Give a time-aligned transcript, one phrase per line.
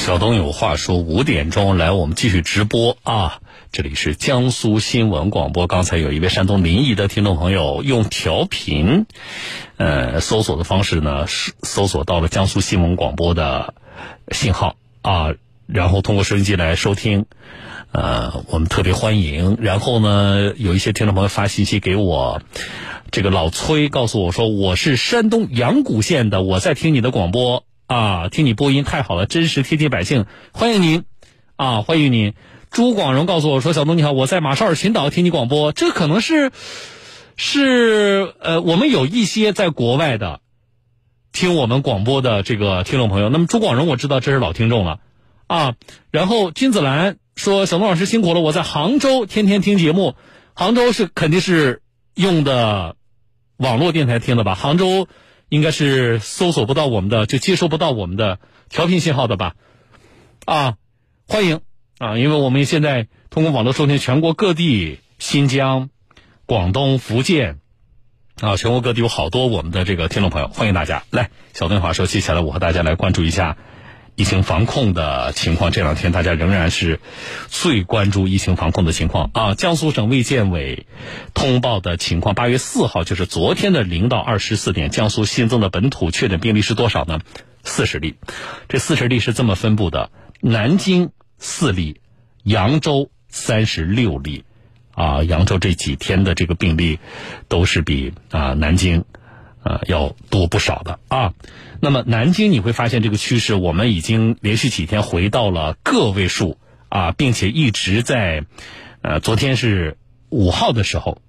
[0.00, 3.40] 小东有话说，五点钟来，我们继续直播啊！
[3.70, 5.66] 这里是江苏新闻广播。
[5.66, 9.04] 刚才有一位山东临沂的听众朋友用调频，
[9.76, 13.74] 呃，搜索的方式呢，是搜索到了江苏新闻广播的
[14.30, 15.34] 信号啊，
[15.66, 17.26] 然后通过收音机来收听，
[17.92, 19.58] 呃，我们特别欢迎。
[19.60, 22.40] 然后呢，有一些听众朋友发信息给我，
[23.10, 27.64] 这个老崔告诉我说，我是山东阳谷县的，我在听你的广播。
[27.90, 31.02] 啊，听你播音太好了，真实贴近百姓，欢迎您，
[31.56, 32.34] 啊，欢迎您。
[32.70, 36.52] 朱广荣告诉我说：“小东你好，我在马绍尔群岛听你广播，这可能是，
[37.34, 40.40] 是呃，我们有一些在国外的
[41.32, 43.28] 听我们广播的这个听众朋友。
[43.28, 45.00] 那么朱广荣我知道这是老听众了，
[45.48, 45.74] 啊，
[46.12, 50.14] 然后金子兰说：小东老师辛苦了，我在杭州天天听节目，
[50.54, 51.82] 杭州是肯定是
[52.14, 52.94] 用的
[53.56, 54.54] 网络电台听的吧？
[54.54, 55.08] 杭州。”
[55.50, 58.38] 应该是搜索不到我们的，就接收不到我们的
[58.70, 59.56] 调频信号的吧？
[60.46, 60.76] 啊，
[61.26, 61.60] 欢迎
[61.98, 62.16] 啊！
[62.16, 65.90] 因为我们现在通过网络收听全国各地，新疆、
[66.46, 67.58] 广东、福建
[68.40, 71.30] 啊，全国各地有好多我们的这个听众朋友，欢迎大家来。
[71.52, 73.58] 小东华说，接下来我和大家来关注一下。
[74.20, 77.00] 疫情防控的情况，这两天大家仍然是
[77.48, 79.54] 最关注疫情防控的情况啊。
[79.54, 80.86] 江苏省卫健委
[81.32, 87.20] 通报的情况，八月四号就是昨天的零到二十四点，江苏新增的本土确诊病例是多少呢？
[87.64, 88.16] 四十例。
[88.68, 90.10] 这四十例是这么分布的：
[90.42, 92.02] 南京四例，
[92.42, 94.44] 扬州三十六例。
[94.92, 96.98] 啊，扬州这几天的这个病例
[97.48, 99.06] 都是比啊南京。
[99.62, 101.34] 呃，要多不少的啊。
[101.82, 106.58] 那么南京你会发现这个趋势，我们已经连续几天回到了个位数
[106.88, 108.44] 啊，并且一直在，
[109.02, 109.96] 呃，昨天是
[110.28, 111.22] 五号的时候，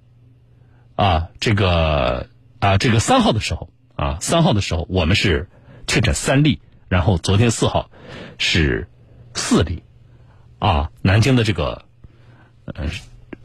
[0.94, 5.48] 啊，这个啊，这个三号的时候啊，三号的时候我们是
[5.86, 7.90] 确诊三例，然后昨天四号
[8.38, 8.88] 是
[9.34, 9.82] 四例，
[10.58, 11.84] 啊，南京的这个
[12.66, 12.86] 呃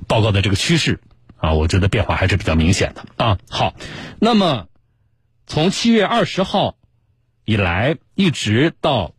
[0.08, 0.99] 报告的这个趋势
[1.38, 3.37] 啊，我觉得变化还是比较明显的啊。
[3.49, 3.73] 好，
[4.19, 4.67] 那么。
[5.47, 6.77] 从七月二十号
[7.45, 9.15] 以来，一直到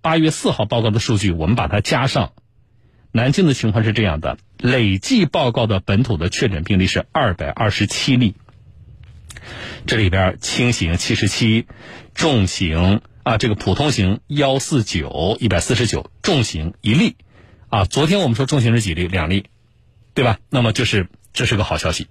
[0.00, 2.32] 八月四号报告的数据，我们把它加上。
[3.12, 8.36] 南京的情况是这样的：累计报告的本土的确诊病例是二百二十七例，
[9.86, 11.66] 这里边轻型七十七，
[12.14, 17.16] 重型啊，这个普通型幺四九一百四十九，重型一例
[17.68, 17.84] 啊。
[17.84, 19.08] 昨天我们说重型是几例？
[19.08, 19.44] 两例，
[20.14, 20.38] 对吧？
[20.48, 22.06] 那么就是这是个好消息。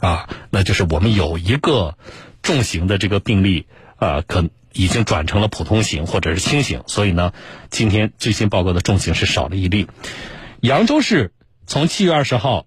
[0.00, 1.96] 啊，那就是我们有一个
[2.42, 3.66] 重型的这个病例，
[3.96, 7.32] 啊，可已经转成了普通型或者是轻型，所以呢，
[7.68, 9.88] 今天最新报告的重型是少了一例。
[10.60, 11.32] 扬州市
[11.66, 12.66] 从七月二十号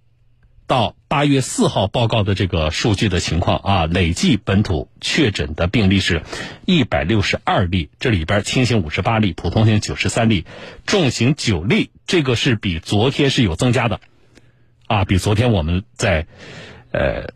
[0.68, 6.24] 到八月四号报告的这个数据的情况啊，累计本土确诊的病例是
[6.66, 10.46] 一百六十二例，这里边轻型五十八例，普通型九十三例，
[10.86, 14.02] 重型九例，这个是比昨天是有增加的，
[14.88, 16.28] 啊，比昨天我们在。
[16.91, 17.34] 呃，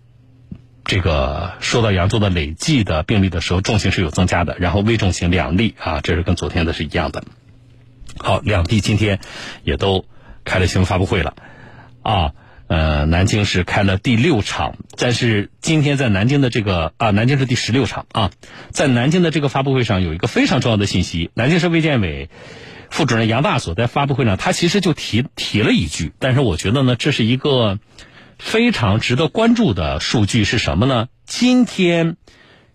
[0.83, 7.23] 这个说到扬州的累计的病例的时候，重型是有增加的，然后危重型两例啊，这是跟昨天的是一样的。
[8.17, 9.19] 好，两地今天
[9.63, 10.05] 也都
[10.43, 11.33] 开了新闻发布会了
[12.03, 12.31] 啊。
[12.67, 18.31] 呃，南京是开了第六场，但是今天在南京的这个啊，南京是第十六场啊，
[18.71, 22.29] 在南京的这个发布会上有一个非常重要的信息，南京市卫健委
[22.89, 27.79] 副主任杨大所在发布会上，他其实就提提了一句，但是我觉得呢，这是一个。
[28.37, 31.07] 非常值得关注的数据是什么呢？
[31.25, 32.17] 今天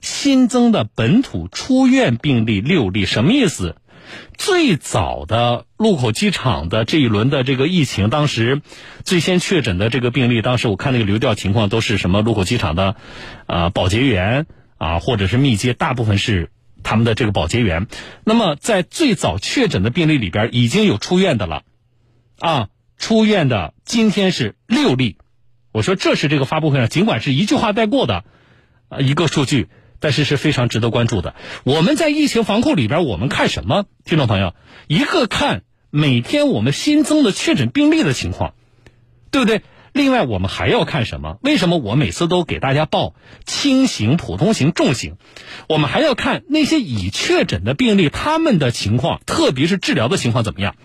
[0.00, 3.76] 新增的本土出院病例六例，什么意思？
[4.37, 8.60] 最早的禄口机场的这一轮的这个疫情，当时
[9.04, 12.97] 最先确诊的这个病例，当时我看那个流调情况都是什么禄口机场的
[13.47, 14.47] 啊保洁员
[14.78, 16.50] 啊，或者是密接，大部分是
[16.82, 17.87] 他们的这个保洁员。
[18.25, 21.62] 那么在最早确诊的病例里边，已经有出院的了
[22.41, 25.19] 啊，出院的今天是六例。
[25.73, 28.25] 我说这是这个发布会上尽管是一句话带过的，
[28.89, 29.69] 啊一个数据，
[30.01, 31.35] 但是是非常值得关注的。
[31.65, 33.85] 我们在疫情防控里边，我们看什么？
[34.05, 34.55] 听众朋友，
[34.89, 38.55] 一个看每天我们新增的确诊病例的情况，
[39.31, 39.63] 对不对？
[39.93, 41.39] 另外我们还要看什么？
[41.43, 43.15] 为什么我每次都给大家报
[43.45, 45.16] 轻型、普通型、重型？
[45.69, 50.77] 我们还要看那些已确诊的病例他们的情况，特别是治疗的情况怎么样？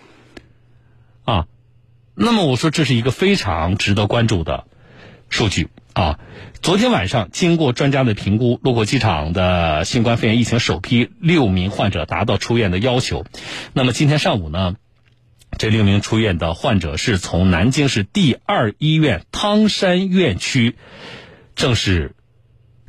[1.24, 1.46] 啊，
[2.16, 4.66] 那么我说这是一个非常值得关注的。
[5.30, 6.18] 数据啊，
[6.62, 13.24] 昨天晚上经过专家的评估，洛口机场的新冠肺炎疫情首批六名患者达到出院的要求。
[13.72, 14.76] 那么今天上午呢，
[15.58, 20.76] 这六名出院的患者是从南京市第二医院汤山院区
[21.54, 22.14] 正式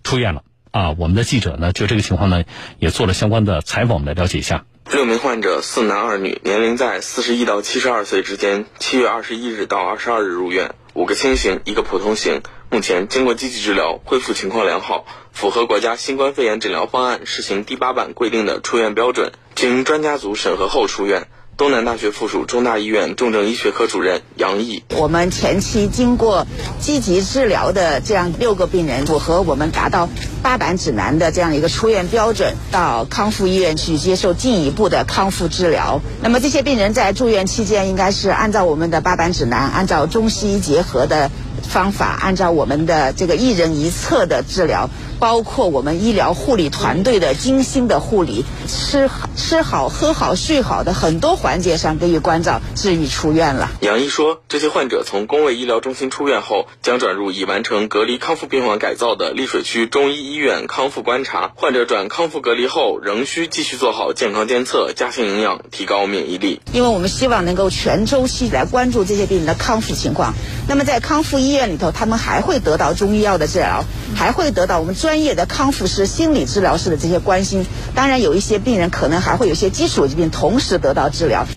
[0.03, 0.91] 出院了啊。
[0.97, 2.43] 我们的记者呢，就这个情况呢，
[2.79, 4.65] 也做了相关的采访，我们来了解一下。
[4.89, 12.41] 六名患者四男二女，年龄在四十一到七十二岁之间，七月二十一日到二十二日入院，五个轻型，一个普通型。
[12.71, 21.27] 目前经过积极治疗，恢复情况良好，符合国家新冠肺炎诊疗方案试行第八版规定的出院标准，经专家组审核后出院。
[21.55, 26.45] 东南大学附属中大医院重症医学科主任杨毅：我们前期经过
[26.79, 30.09] 积极治疗的这样六个病人，符合我们达到
[30.41, 36.01] 八版指南的这样一个出院标准，到康复医院去接受进一步的康复治疗。
[36.21, 41.29] 那么这些病人在住院期间，应该是按照我们的八版指南，按照中西医结合的
[41.67, 44.89] 方法，按照我们的这个一人一策的治疗。
[45.19, 53.71] 包括我们医疗护理团队的精心的护理，吃吃好、喝好、睡好的很多环节上给予关照，治愈出院了。
[53.81, 61.51] 杨毅说，这些患者从公卫医疗中心出院后，将转入已完成隔离康复病房改造的丽水区中医医院康复观察。
[61.55, 66.61] 患者转康复隔离后，仍需继续做好健康监测，加强营养，提高免疫力。
[66.73, 70.33] 因为我们希望能够全周期来关注这些病人的康复情况。
[70.67, 73.83] 那么在康复医院里头，他们还会得到中医药的治疗，
[74.15, 77.65] 还会得到我们专业的康复师、心理治疗师的这些关心。
[77.95, 81.47] 当然，有一些病人可能还会有些基础疾病同时得到治疗。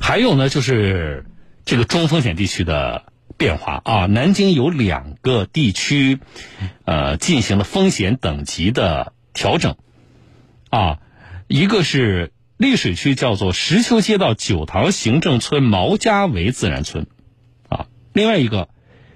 [0.00, 1.26] 还有呢，就是
[1.66, 3.02] 这个中风险地区的
[3.36, 6.20] 变化啊，南京有两个地区，
[6.86, 9.76] 呃，进行了风险等级的调整
[10.70, 11.00] 啊，
[11.48, 17.06] 一个是溧水区叫做石丘街道九塘行政村毛家围自然村。
[17.68, 17.84] 啊
[18.14, 18.70] 另外一个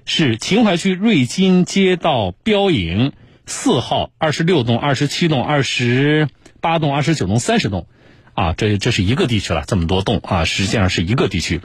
[0.04, 3.14] 是秦淮区瑞金街道标营
[3.46, 6.28] 四号二十六栋、二十七栋、二十
[6.60, 7.86] 八栋、二十九栋、三十栋，
[8.32, 11.60] 啊，这这是一个地区了，这么多栋啊，实际上是一个地区。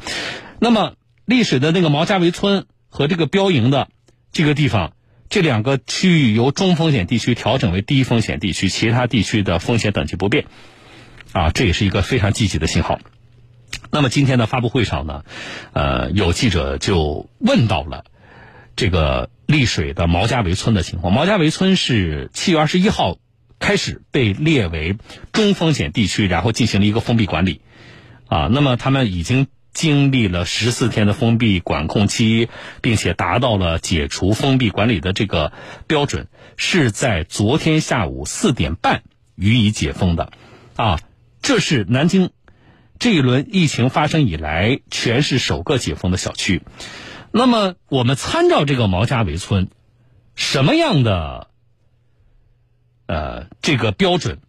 [0.59, 0.93] 那么
[1.25, 3.87] 历史的那个毛家围村和这个标营的
[4.31, 4.93] 这个地方，
[5.29, 10.45] 这两个区域由中风险地区调整为低风险地区，其他地区的风险等级不变，
[11.31, 12.99] 啊，这也是一个非常积极的信号。
[13.91, 15.23] 那么今天的发布会上呢，
[15.73, 18.03] 呃，有记者就问到了
[18.79, 21.11] 这个丽水的毛家围村的情况。
[21.11, 23.17] 毛家围村是七月二十一号
[23.59, 24.95] 开始被列为
[25.33, 27.59] 中风险地区，然后进行了一个封闭管理。
[28.27, 32.47] 啊，那么他们已经经历了十四天的封闭管控期，
[32.81, 35.51] 并且达到了解除封闭管理的这个
[35.85, 39.03] 标准，是在昨天下午四点半
[39.35, 40.31] 予以解封的。
[40.77, 41.01] 啊，
[41.41, 42.29] 这是南京。
[42.97, 46.61] 这一轮疫情发生以来，全市首个解封的小区。
[47.31, 49.69] 那么，我们参照这个毛家围村，
[50.35, 51.47] 什么样的
[53.05, 54.39] 呃这个标准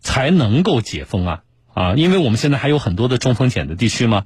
[0.00, 1.42] 才能够解封啊？
[1.74, 4.24] 啊，因为我们现在还有很多的中风险的地区嘛。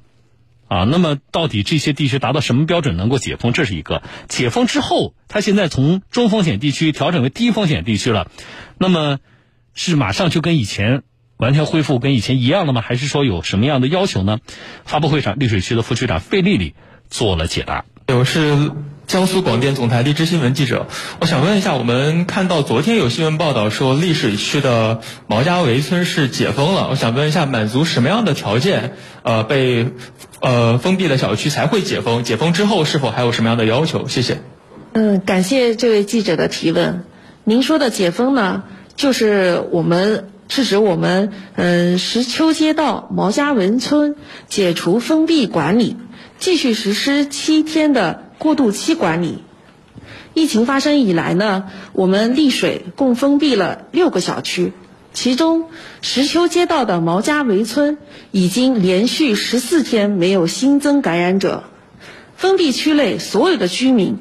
[0.67, 3.51] 啊，那么到底这些地区达到什么标准能够解封？
[3.51, 4.01] 这是一个。
[4.29, 8.31] 解封之后，它现在从中风险地区调整为低风险地区了，
[8.77, 9.19] 那么
[9.73, 11.03] 是马上就跟以前。
[11.37, 12.81] 完全恢复跟以前一样了吗？
[12.81, 14.37] 还是说有什么样的要求呢？
[14.85, 16.75] 发布会上，溧水区的副区长费丽丽
[17.11, 17.85] 做了解答。
[18.07, 18.71] 我是
[19.05, 20.87] 江苏广电总台荔枝新闻记者，
[21.19, 28.93] 我想问一下，我们看到昨天有新闻报道说溧水区的毛家围村是解封了，我想问一下，满足什么样的条件，
[29.23, 29.87] 呃，被
[30.39, 32.23] 呃封闭的小区才会解封？
[32.23, 34.07] 解封之后是否还有什么样的要求？
[34.07, 34.41] 谢谢。
[34.93, 37.03] 嗯，感谢这位记者的提问。
[37.43, 38.63] 您说的解封呢，
[38.95, 40.29] 就是我们。
[40.53, 44.17] 是指我们嗯石丘街道毛家围村
[44.49, 45.95] 解除封闭管理，
[46.41, 49.43] 继续实施七天的过渡期管理。
[50.33, 54.73] 疫情发生以来呢，我们丽水共封闭了六个小区，
[55.13, 55.65] 其中
[56.01, 57.99] 石丘街道的毛家围村
[58.31, 61.63] 已经连续十四天没有新增感染者。
[62.35, 64.17] 封闭区内所有的居民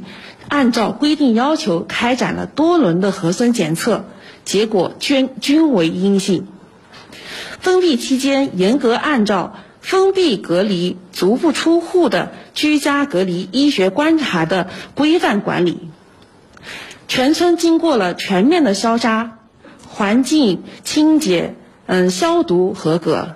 [0.47, 4.05] 按照规定要求开展了多轮的核酸检测。
[4.45, 6.47] 结果均均为阴性。
[7.61, 15.79] 封闭期间，严格按照封闭隔离、足不出户的居家隔离医学观察的规范管理。
[17.09, 19.39] 全村经过了全面的消杀、
[19.89, 21.55] 环境清洁、
[21.87, 23.35] 嗯消毒合格。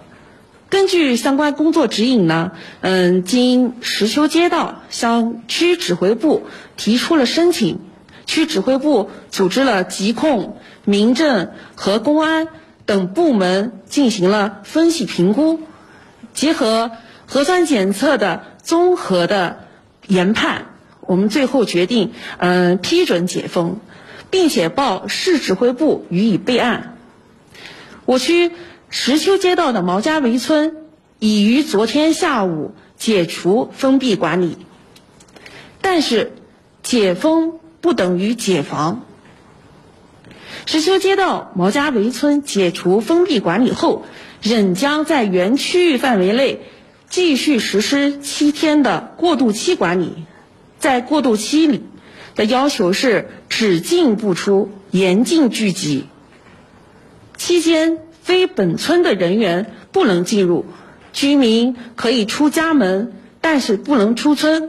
[0.69, 6.43] 根据相关工作指引呢，嗯，经石丘街道向区指挥部
[6.77, 7.79] 提出了申请，
[8.27, 10.57] 区指挥部组织了疾控。
[10.85, 12.49] 民政和公安
[12.85, 15.61] 等部门进行了分析评估，
[16.35, 16.91] 结合
[17.27, 19.67] 核酸检测的综合的
[20.07, 20.67] 研判，
[21.01, 23.79] 我们最后决定，嗯，批准解封，
[24.31, 26.99] 并且报市指挥部予以备案。
[28.05, 28.53] 我区
[28.91, 30.77] 石丘街道的毛家围村
[31.19, 34.59] 已于昨天下午解除封闭管理，
[35.81, 36.33] 但是
[36.83, 39.05] 解封不等于解防。
[40.67, 44.05] 石丘街道毛家围村解除封闭管理后，
[44.45, 46.61] 仍将在原区域范围内
[47.09, 50.13] 继续实施七天的过渡期管理。
[50.79, 51.83] 在过渡期里
[52.35, 56.05] 的要求是只进不出，严禁聚集。
[57.39, 60.67] 期间非本村的人员不能进入，
[61.15, 64.69] 居民可以出家门，但是不能出村，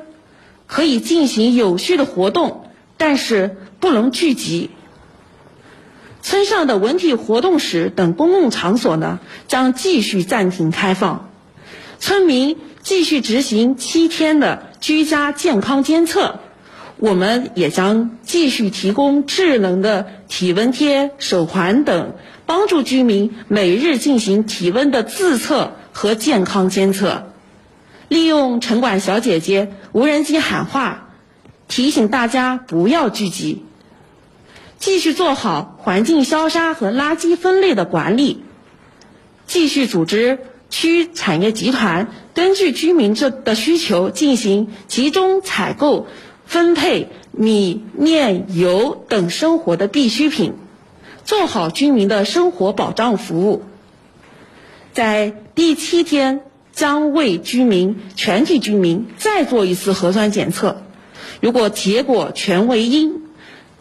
[0.67, 4.69] 可以进行有序的活动，但是不能聚集。
[6.25, 11.29] 村上的文体活动室等公共场所呢，将继续暂停开放，
[11.99, 16.39] 村民继续执行七天的居家健康监测。
[16.97, 22.15] 我们也将继续提供智能的体温贴、手环等，
[22.47, 27.27] 帮助居民每日进行体温的自测和健康监测。
[28.07, 31.09] 利用城管小姐姐无人机喊话，
[31.67, 33.64] 提醒大家不要聚集。
[34.79, 38.43] 继续做好环境消杀和垃圾分类的管理。
[39.47, 40.39] 继续组织
[40.69, 46.07] 区产业集团根据居民这的需求进行集中采购。
[46.47, 50.53] 分配米、面、油等生活的必需品，
[51.23, 53.63] 做好居民的生活保障服务。
[54.93, 56.41] 在第七天，
[56.71, 60.83] 将为居民全体居民再做一次核酸检测，
[61.41, 63.23] 如果结果全为阴，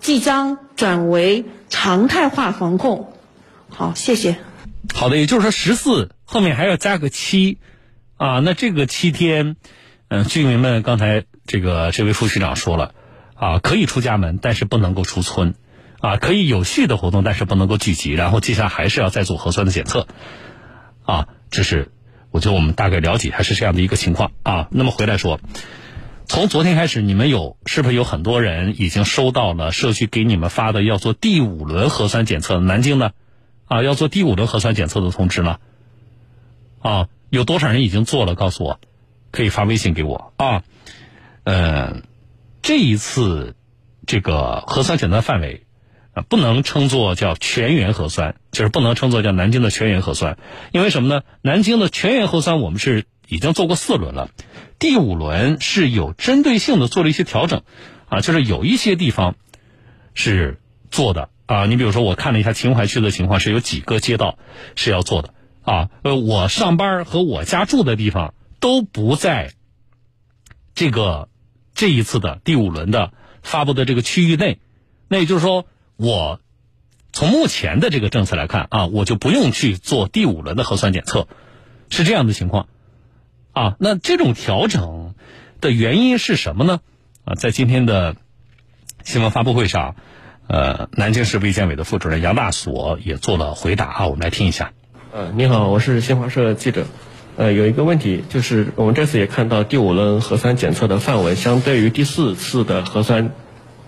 [0.04, 3.14] 即将转为常态化防控。
[3.70, 4.36] 好，谢谢。
[4.94, 7.56] 好的，也就是说十四后面还要加个七，
[8.18, 9.56] 啊，那这个七天，
[10.08, 11.24] 嗯，居民们刚才。
[11.46, 12.94] 这个这位副局长说了，
[13.34, 15.54] 啊，可以出家门，但是不能够出村，
[16.00, 20.06] 啊，可以有序的活动，但是不能够聚集，然后接下来还是要再做核酸的检测，
[21.04, 21.92] 啊，这是
[22.30, 24.68] 我觉得我们大概了解还是这样的一个情况啊。
[24.70, 25.38] 那么回来说，
[26.26, 32.58] 从昨天开始，你们有是不是有很多人已经收到了社区给你们发的要做第五轮核酸检测？
[32.60, 33.12] 南京呢，
[33.66, 35.58] 啊，要做第五轮核酸检测的通知呢？
[36.80, 38.34] 啊，有多少人已经做了？
[38.34, 38.80] 告诉我，
[39.30, 40.62] 可以发微信给我啊。
[41.44, 42.02] 嗯，
[42.62, 43.54] 这一次
[44.06, 45.66] 这个核酸检测范围
[46.14, 50.38] 啊，不能称作叫全员核酸，就是不能称作叫南京的全员核酸，
[50.72, 51.22] 因为什么呢？
[51.42, 54.30] 南京的全员核酸我们是已经做过四轮了，
[54.78, 57.62] 第五轮是有针对性的做了一些调整，
[58.08, 59.36] 啊，就是有一些地方
[60.14, 64.38] 是做的啊，你比如说我看了一下秦淮区的情况，是有几个街道
[64.76, 69.52] 是要做的啊，呃，我上班和我家住的地方都不在
[70.74, 71.28] 这个。
[71.76, 73.12] 这一次的第五轮的
[73.42, 74.60] 发布的这个区域内，
[75.08, 75.66] 那也就是说，
[75.96, 76.38] 我
[77.12, 81.26] 从目前的这个政策来看啊，我就不用去做第五轮的核酸检测，
[81.90, 82.68] 是这样的情况
[83.54, 83.76] 啊。
[83.78, 85.14] 那这种调整
[85.62, 86.80] 的原因是什么呢？
[87.24, 88.16] 啊，在今天的
[89.02, 89.96] 新闻发布会上，
[90.46, 94.72] 呃，南京市卫健委的副主任杨大锁也做了回答啊，我们来听一下。
[95.10, 96.86] 呃，你好，我是新华社记者。
[97.36, 103.30] 呃，有一个问题，就是我们这次也看到第五轮核酸检测的范围，相对于第四次的核酸，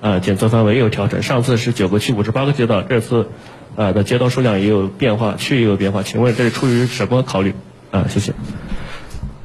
[0.00, 1.22] 呃，检测范围也有调整。
[1.22, 3.28] 上次是九个区五十八个街道，这次，
[3.76, 6.02] 呃的街道数量也有变化，区域也有变化。
[6.02, 7.54] 请问这是出于什么考虑？
[7.92, 8.32] 啊，谢谢。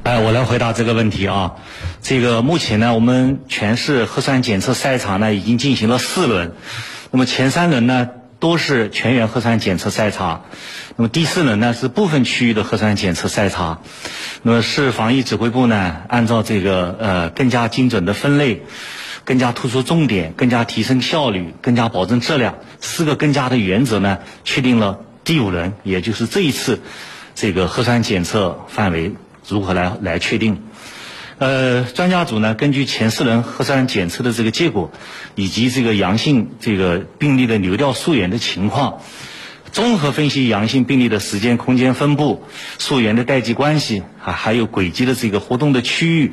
[0.04, 1.54] 哎，我来回答这个问题啊。
[2.00, 6.52] 这个目前呢，我们全市核酸检测筛查呢已经进行了四轮，
[7.12, 8.08] 那么前三轮呢？
[8.40, 10.40] 都是全员核酸检测筛查，
[10.96, 13.78] 那么第四轮呢是部分区域的核酸检测筛查，
[14.42, 18.62] 那么市防疫指挥部呢按照这个呃更加精准的分类，
[19.22, 26.80] 更加突出重点，更加提升效率，更加保证质量四个更加的原则呢，确定了第五轮，也就是这一次
[27.36, 29.12] 这个核酸检测范围
[29.48, 30.62] 如何来来确定。
[31.38, 34.92] 呃，专家组呢，根据前四轮核酸检测的这个结果，
[35.34, 39.00] 以及这个阳性这个病例的流调溯源的情况，
[39.72, 42.44] 综合分析阳性病例的时间、空间分布、
[42.78, 46.32] 溯源的代际关系啊，还有轨迹的这个活动的区域，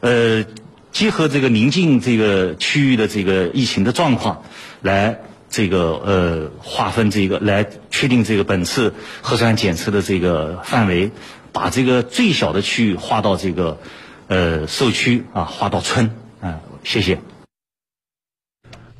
[0.00, 0.44] 呃，
[0.92, 4.42] 结合这个临近这个区域的这个疫情的状况，
[4.82, 8.92] 来这个呃划分这个，来确定这个本次
[9.22, 11.12] 核酸检测的这个范围，
[11.58, 13.78] 把这个最小的区域划到这个。
[14.30, 16.10] 呃，社区啊，划到村
[16.42, 17.18] 啊，谢谢。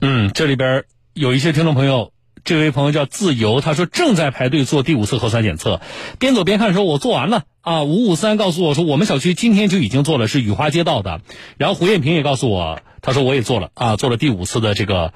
[0.01, 5.83] 嗯，这里边有一些听众朋友，这位朋友叫自由，他说正在排队做第五次核酸检测，
[6.19, 7.83] 边走边看说，我做完了啊。
[7.83, 11.21] 五五三告诉我说，我们小区今天就已经做了，是雨花街道的。
[11.59, 15.13] 然后胡艳平也告诉我，他说我也做了啊，做了第五次的这个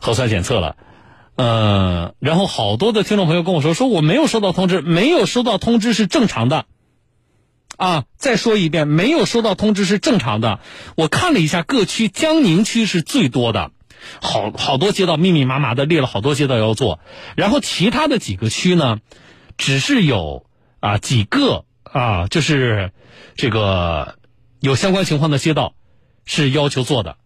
[0.00, 0.74] 核酸检测了。
[1.36, 6.66] 嗯，然后好多的听众朋友跟我说，说我没有收到通知，没有收到通知是正常的。
[7.76, 10.60] 啊，再说一遍，没有收到通知是正常的。
[10.96, 13.72] 我看了一下各区，江宁区是最多的，
[14.20, 17.00] 好好多街道密密麻麻的列了好多街道要做，
[17.36, 19.00] 然后其他的几个区呢，
[19.58, 20.46] 只是有
[20.78, 22.92] 啊几个啊，就是
[23.34, 24.18] 这个
[24.60, 25.74] 有相关情况的街道
[26.24, 27.16] 是要求做的，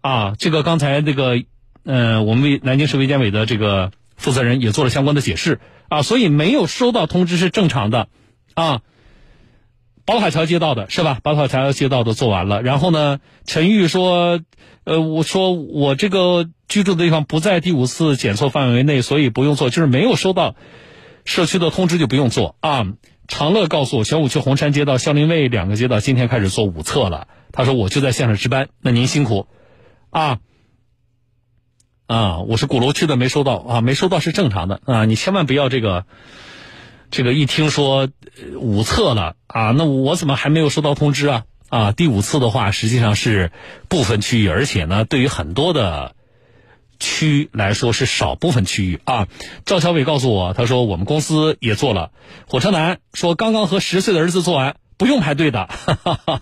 [0.00, 1.42] 啊，这个刚才那个
[1.84, 8.08] 呃，我们卫南京市卫健委的这个负责人也做了相关的解释啊，所以没有收到通知是正常的
[8.54, 8.82] 啊。
[10.04, 11.20] 宝塔桥街道的是吧？
[11.22, 14.40] 宝塔桥街道的做完了，然后呢，陈玉说，
[14.84, 20.56] 呃，我说我这个居住的地方不在第五次检测范围内，所以不用做，就是没有收到
[21.24, 22.86] 社区的通知就不用做啊。
[23.28, 27.28] 长乐告诉我，玄武区红山街道、孝林卫两个街道今天开始做五测了。
[27.52, 29.46] 他说我就在线上值班，那您辛苦
[30.10, 30.38] 啊
[32.08, 32.38] 啊！
[32.40, 36.06] 我是鼓楼区的，没收到啊，没收到是正常的啊，你千万不要这个。
[37.10, 38.08] 这个一听说
[38.56, 41.44] 五次了啊，那我怎么还没有收到通知啊？
[41.68, 43.52] 啊，第五次的话，实际上是
[43.88, 46.14] 部分区域，而且呢，对于很多的
[46.98, 49.28] 区来说是少部分区域啊。
[49.64, 52.12] 赵小伟告诉我，他说我们公司也做了。
[52.46, 55.68] 火车男说刚刚和十岁的儿子做完，不用排队的。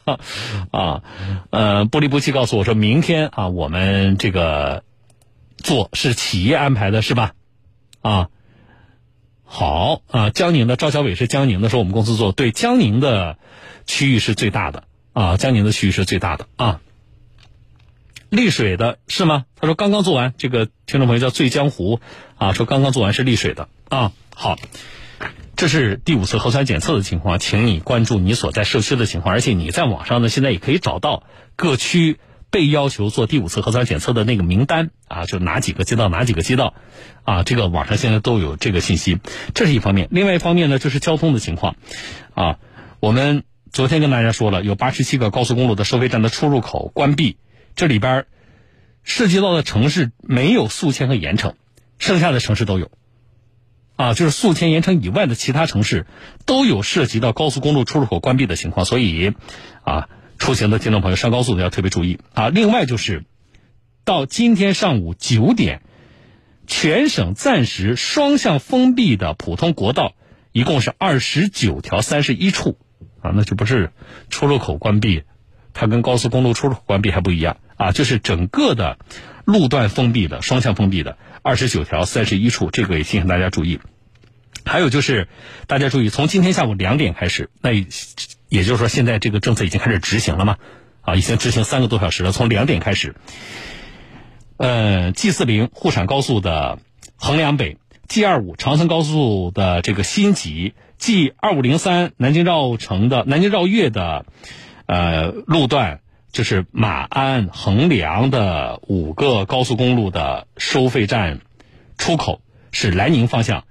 [0.73, 1.03] 啊，
[1.51, 4.83] 呃，不离不弃告诉我说明天啊，我们这个
[5.57, 7.33] 做是企业安排的是吧？
[8.03, 8.29] 啊。
[9.51, 13.39] 好啊，江宁的赵小伟是江宁的，说我们公司做对江宁的
[13.87, 16.81] 区域是最大的啊，江宁的区域是最大的啊。
[18.29, 19.47] 丽水的是吗？
[19.59, 21.99] 他说刚刚做完，这个听众朋友叫醉江湖
[22.37, 24.13] 啊，说刚刚做完是丽水的啊。
[24.35, 24.59] 好，
[25.57, 31.25] 这是第五次核酸检测的情况，请你关注你所在社区的情况，而且你在网上呢现在也可以找到
[31.57, 32.19] 各区。
[32.51, 36.73] 被要求做第五次核酸检测的那个名单啊，就哪几个街道哪几个街道，
[37.25, 39.19] 啊，这个网上现在都有这个信息，
[39.55, 40.09] 这是一方面。
[40.11, 41.77] 另外一方面呢，就是交通的情况，
[42.35, 42.59] 啊，
[43.01, 47.37] 我们昨天跟大家说了，有八十七个高速公路的收费站的出入口关闭，
[47.77, 48.25] 这里边
[49.03, 51.55] 涉及到的城市没有宿迁和盐城，
[51.99, 52.91] 剩下的城市都有，
[53.97, 56.07] 啊，就是宿迁盐城以外的其他城市
[56.47, 59.35] 都有涉及到高速公路出入口关闭的情况，所以，
[59.83, 60.09] 啊。
[60.39, 62.49] 出行的听众朋友上高速的要特别注意啊！
[62.49, 63.25] 另外就是，
[64.05, 65.83] 到今天上午九点，
[66.67, 70.15] 全省暂时双向封闭的普通国道
[70.53, 72.79] 一共是二十九条三十一处
[73.21, 73.91] 啊，那就不是
[74.31, 75.25] 出入口关闭，
[75.75, 78.99] 它跟高速公路出入口关闭还不一样啊，就是整个的
[79.45, 83.81] 路段封闭的双向封闭的二十九条三十一处，这个也提醒大家注意。
[84.65, 85.29] 还有就是，
[85.67, 87.71] 大家注意，从今天下午两点开始，那。
[88.49, 90.57] 也就是说，现在这个政策已经开始执行了嘛？
[91.03, 92.33] 啊，已经执行三个多小时了。
[92.33, 93.15] 从两点开始，
[94.57, 96.79] 呃，G 四零沪陕高速的
[97.17, 104.27] 衡阳北，G 二五长城高速的这个新集，G 二五零三南京绕城的南京绕粤的
[104.87, 106.01] 呃路段，
[106.33, 111.41] 就是马鞍衡梁的五个高速公路的收费站
[111.97, 113.65] 出口是南宁方向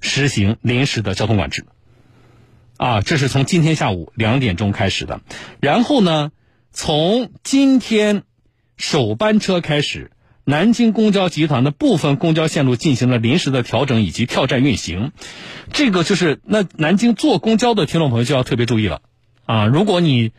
[0.00, 1.66] 实行临时的交通管制。
[2.82, 5.20] 啊，这是从今天下午两点钟开始的，
[5.60, 6.32] 然后呢，
[6.72, 8.24] 从今天
[8.76, 10.10] 首班车开始，
[10.42, 15.12] 南京公交集团的部分公交线路进行了临时的调整以及跳站运行。
[15.72, 19.02] 这个就是那南京坐公交的听众朋友就要特别注意了
[19.46, 19.66] 啊！
[19.66, 20.32] 如果你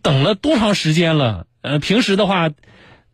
[0.00, 2.48] 等了多长时间了，呃，平时的话，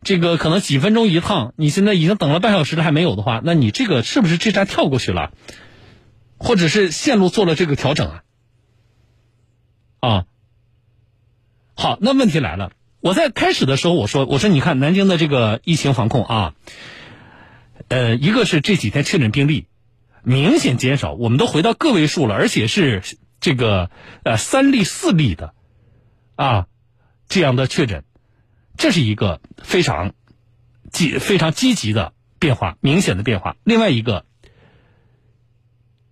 [0.01, 5.33] 这个可能几分钟一趟，你现在已经等了半小时了还没有的话，那你这个是不是这站跳过去了，
[6.37, 8.23] 或者是线路做了这个调整啊？
[10.01, 10.25] 啊，
[11.75, 12.71] 好，那问题来了。
[13.01, 16.55] 我在开始的时候我说，我说你看南京的这个疫情防控啊，
[17.87, 19.67] 呃，一个是这几天确诊病例
[20.23, 23.03] 明显减少，我们都回到个位数了，而且是
[23.39, 23.91] 这个
[24.23, 25.53] 呃三例四例的
[26.35, 26.65] 啊
[27.29, 28.03] 这样的确诊，
[28.77, 30.13] 这是一个非常
[30.91, 33.55] 积非常积极的变化，明显的变化。
[33.63, 34.25] 另外一个，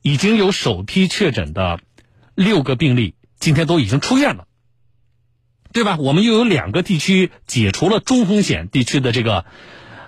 [0.04, 1.80] 已经有首批确诊的
[2.36, 3.16] 六个病例。
[3.40, 4.48] 今天都已经出院了，
[5.72, 5.98] 对吧？
[5.98, 9.46] 我们又有两个地区解除了中风险地区的这个，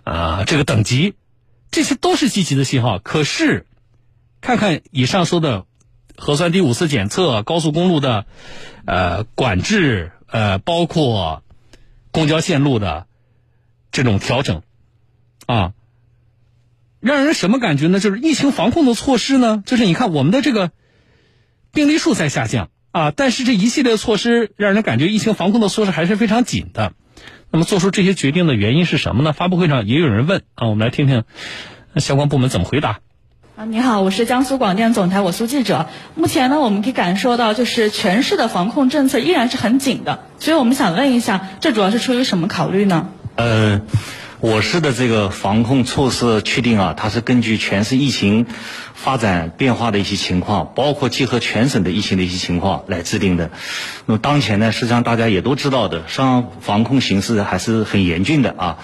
[0.04, 1.14] 呃，这个等级，
[1.72, 3.00] 这些都是积极的信号。
[3.00, 3.66] 可是，
[4.42, 5.66] 看看以上说的
[6.18, 8.26] 核酸第五次检测、高速公路的
[8.86, 11.44] 呃管制，呃，包括
[12.12, 13.08] 公交线路的
[13.92, 14.62] 这种调整，
[15.46, 15.74] 啊，
[17.00, 18.02] 让人什么感觉呢？
[18.02, 19.64] 就是疫情防控的措施呢？
[19.66, 20.72] 就是你看我们的这个
[21.72, 22.70] 病例数在下降。
[22.92, 23.12] 啊！
[23.16, 26.94] 但是这一系列措施让人感觉疫情防控的措施还是非常紧的。
[27.50, 29.34] 那么做出这些决定的原因是什么呢？
[29.34, 31.24] 发布会上也有人问啊，我们来听听
[31.98, 33.00] 相关部门怎么回答。
[33.58, 35.90] 啊，你好，我是江苏广电总台我苏记者。
[36.16, 40.24] 目前呢，我们可以感受到，就是全市的防控政策依然是很紧的。
[40.40, 43.10] 所以我们想问一下，这主要是出于什么考虑呢？
[43.36, 43.82] 呃，
[44.42, 48.48] 我市的这个防控措施确定啊，它是根据全市疫情
[48.96, 53.52] 发展变化的一些情况，包括结合全省的疫情的一些情况来制定的。
[54.08, 58.78] 那么当前呢，实际上大家也都知道的，上防控形势还是很严峻的啊，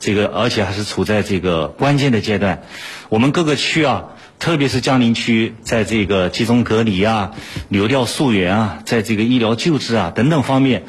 [0.00, 2.64] 这个而且还是处在这个关键的阶段。
[3.08, 4.06] 我们各个区啊，
[4.40, 7.30] 特别是江宁区，在这个集中隔离啊、
[7.68, 10.82] 流调溯源啊，在这个医疗救治啊等等方面，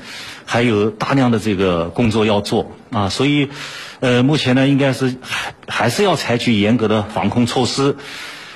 [0.46, 3.50] 还有大量的这个工作要做啊，所以。
[4.00, 7.96] 呃，目前呢，应该是还还是要采取严格的防控措施，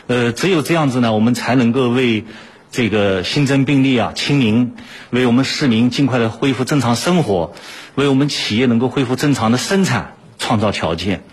[0.08, 2.26] 呃，只有这样子呢，我们才能够为
[2.72, 4.74] 这个新增病例啊清零，
[5.12, 7.54] 为我们市民尽快的恢复正常生活，
[7.96, 11.24] 为我们企业能够恢复正常的生产创造条件，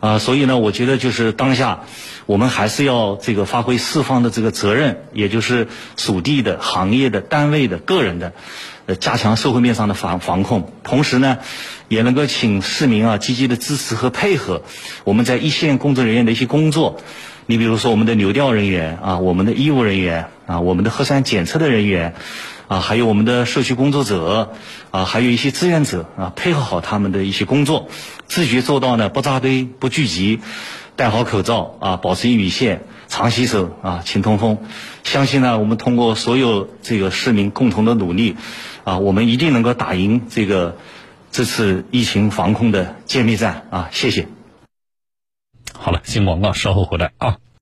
[0.00, 1.80] 啊，所以呢，我觉得就是当下，
[2.28, 8.34] 我们还是要这个发挥四方的这个责任，也就是属地的、行业的、单位的、个人的。
[8.84, 11.38] 呃，加强社会面上的防防控，同时呢，
[11.88, 14.62] 也能够请市民啊积极的支持和配合
[15.04, 16.98] 我们在一线工作人员的一些工作。
[17.46, 22.14] 你比如说我们的流调人员啊，我们的医务人员啊，我们的核酸检测的人员
[22.66, 24.54] 啊，还有我们的社区工作者
[24.90, 27.88] 啊，还有一些志愿者啊，配合好他们的一些工作，
[28.26, 30.40] 自觉做到呢不扎堆、不聚集，
[30.98, 32.82] 戴好口罩啊，保持一米线。
[33.06, 34.58] 常洗手啊，勤通风。
[35.04, 38.34] 相信呢，我们通过所有这个市民共同的努力，
[38.82, 40.76] 啊，我们一定能够打赢这个
[41.30, 43.88] 这次疫情防控的歼灭战啊！
[43.92, 44.26] 谢谢。
[45.72, 47.36] 好了，新广告稍后回来啊。